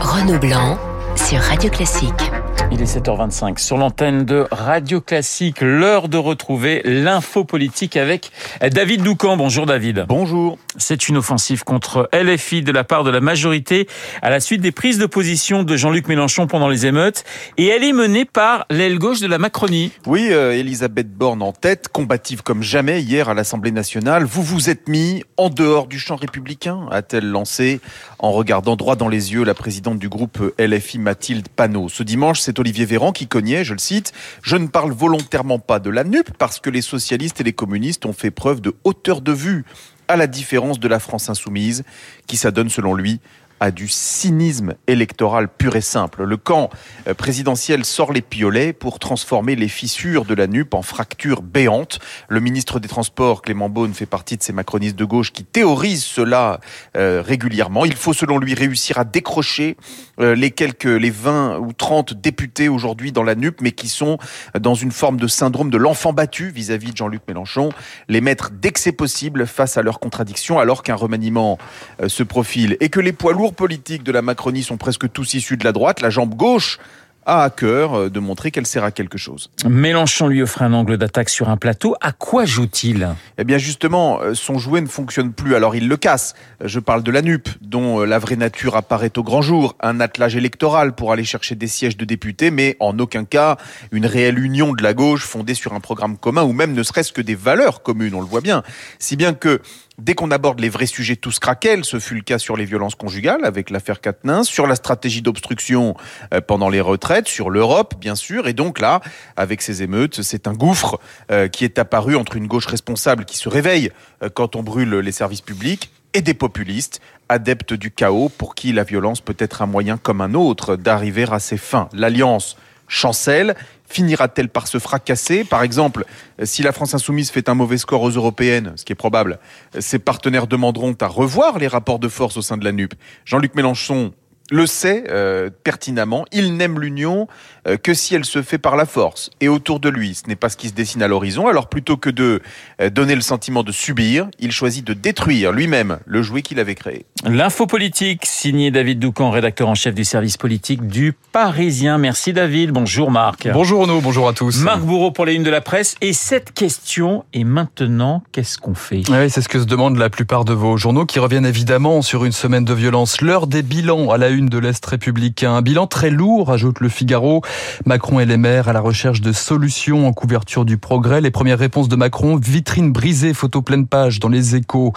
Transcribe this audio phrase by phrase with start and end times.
[0.00, 0.78] Renaud Blanc
[1.14, 2.30] sur Radio Classique.
[2.72, 5.60] Il est 7h25 sur l'antenne de Radio Classique.
[5.60, 8.30] L'heure de retrouver l'info politique avec
[8.60, 9.36] David Doucan.
[9.36, 10.04] Bonjour David.
[10.08, 10.58] Bonjour.
[10.76, 13.88] C'est une offensive contre LFI de la part de la majorité
[14.22, 17.24] à la suite des prises de position de Jean-Luc Mélenchon pendant les émeutes.
[17.56, 19.92] Et elle est menée par l'aile gauche de la Macronie.
[20.06, 24.24] Oui, euh, Elisabeth Borne en tête, combative comme jamais hier à l'Assemblée nationale.
[24.24, 27.80] Vous vous êtes mis en dehors du champ républicain, a-t-elle lancé
[28.18, 31.88] en regardant droit dans les yeux la présidente du groupe LFI Mathilde Panot.
[31.88, 35.78] Ce dimanche, c'est Olivier Véran qui cognait, je le cite, Je ne parle volontairement pas
[35.78, 39.20] de la NUP parce que les socialistes et les communistes ont fait preuve de hauteur
[39.20, 39.64] de vue,
[40.08, 41.84] à la différence de la France insoumise,
[42.26, 43.20] qui s'adonne selon lui
[43.60, 46.24] à du cynisme électoral pur et simple.
[46.24, 46.70] Le camp
[47.06, 51.98] euh, présidentiel sort les piolets pour transformer les fissures de la NUP en fractures béantes.
[52.28, 56.04] Le ministre des Transports, Clément Beaune, fait partie de ces macronistes de gauche qui théorisent
[56.04, 56.60] cela
[56.96, 57.84] euh, régulièrement.
[57.84, 59.76] Il faut, selon lui, réussir à décrocher
[60.20, 64.16] euh, les quelques, les 20 ou 30 députés aujourd'hui dans la NUP, mais qui sont
[64.58, 67.68] dans une forme de syndrome de l'enfant battu vis-à-vis de Jean-Luc Mélenchon,
[68.08, 71.58] les mettre dès que c'est possible face à leurs contradictions, alors qu'un remaniement
[72.06, 75.56] se profile et que les poids lourds politiques de la Macronie sont presque tous issus
[75.56, 76.00] de la droite.
[76.00, 76.78] La jambe gauche
[77.26, 79.50] a à cœur euh, de montrer qu'elle sert à quelque chose.
[79.68, 81.94] Mélenchon lui offre un angle d'attaque sur un plateau.
[82.00, 83.08] À quoi joue-t-il?
[83.38, 86.34] Eh bien justement, euh, son jouet ne fonctionne plus, alors il le casse.
[86.64, 89.76] Je parle de la NUP, dont euh, la vraie nature apparaît au grand jour.
[89.80, 93.56] Un attelage électoral pour aller chercher des sièges de députés, mais en aucun cas
[93.92, 97.12] une réelle union de la gauche fondée sur un programme commun ou même ne serait-ce
[97.12, 98.62] que des valeurs communes, on le voit bien.
[98.98, 99.60] Si bien que
[100.00, 102.94] Dès qu'on aborde les vrais sujets tous craquels, ce fut le cas sur les violences
[102.94, 105.94] conjugales avec l'affaire Katnins, sur la stratégie d'obstruction
[106.32, 109.02] euh, pendant les retraites, sur l'Europe bien sûr, et donc là,
[109.36, 110.98] avec ces émeutes, c'est un gouffre
[111.30, 113.90] euh, qui est apparu entre une gauche responsable qui se réveille
[114.22, 118.72] euh, quand on brûle les services publics et des populistes adeptes du chaos pour qui
[118.72, 121.90] la violence peut être un moyen comme un autre d'arriver à ses fins.
[121.92, 122.56] L'alliance
[122.90, 123.54] chancelle
[123.88, 126.04] finira-t-elle par se fracasser Par exemple,
[126.42, 129.38] si la France insoumise fait un mauvais score aux européennes, ce qui est probable,
[129.78, 132.94] ses partenaires demanderont à revoir les rapports de force au sein de la NUP.
[133.24, 134.12] Jean-Luc Mélenchon
[134.50, 137.28] le sait euh, pertinemment, il n'aime l'union
[137.66, 139.30] euh, que si elle se fait par la force.
[139.40, 141.46] Et autour de lui, ce n'est pas ce qui se dessine à l'horizon.
[141.46, 142.42] Alors plutôt que de
[142.80, 146.74] euh, donner le sentiment de subir, il choisit de détruire lui-même le jouet qu'il avait
[146.74, 147.06] créé.
[147.24, 151.98] L'info politique, signé David Doucan, rédacteur en chef du service politique du Parisien.
[151.98, 152.70] Merci David.
[152.70, 153.48] Bonjour Marc.
[153.52, 154.62] Bonjour Renaud, bonjour à tous.
[154.62, 155.94] Marc Bourreau pour les unes de la presse.
[156.00, 159.02] Et cette question est maintenant, qu'est-ce qu'on fait?
[159.08, 162.24] Oui, c'est ce que se demandent la plupart de vos journaux qui reviennent évidemment sur
[162.24, 163.20] une semaine de violence.
[163.20, 165.54] L'heure des bilans à la une de l'Est républicain.
[165.54, 167.42] Un bilan très lourd, ajoute le Figaro.
[167.84, 171.20] Macron et les maires à la recherche de solutions en couverture du progrès.
[171.20, 174.92] Les premières réponses de Macron, vitrine brisée, photo pleine page dans les échos.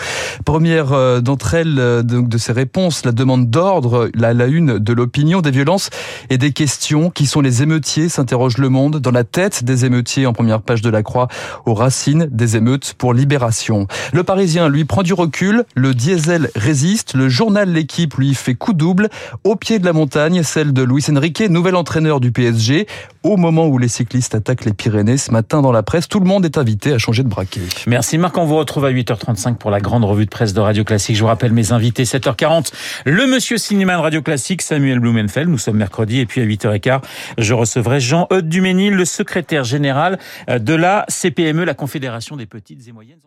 [0.45, 4.93] Première euh, d'entre elles, euh, de ces réponses, la demande d'ordre, la, la une de
[4.93, 5.89] l'opinion, des violences
[6.29, 7.09] et des questions.
[7.09, 10.81] Qui sont les émeutiers, s'interroge Le Monde, dans la tête des émeutiers en première page
[10.81, 11.27] de la Croix,
[11.65, 13.87] aux racines des émeutes pour libération.
[14.13, 15.63] Le Parisien, lui, prend du recul.
[15.75, 17.13] Le diesel résiste.
[17.15, 19.09] Le journal L'équipe, lui, fait coup double.
[19.43, 22.87] Au pied de la montagne, celle de Luis Enrique, nouvel entraîneur du PSG.
[23.23, 26.25] Au moment où les cyclistes attaquent les Pyrénées, ce matin dans la presse, tout le
[26.25, 27.61] monde est invité à changer de braquet.
[27.87, 30.83] Merci Marc, on vous retrouve à 8h35 pour la grande revue de presse de Radio
[30.83, 31.15] Classique.
[31.15, 32.71] Je vous rappelle mes invités, 7h40,
[33.05, 35.49] le monsieur cinéma de Radio Classique, Samuel Blumenfeld.
[35.49, 37.01] Nous sommes mercredi et puis à 8h15,
[37.37, 42.91] je recevrai Jean-Eudes Duménil, le secrétaire général de la CPME, la Confédération des petites et
[42.91, 43.19] moyennes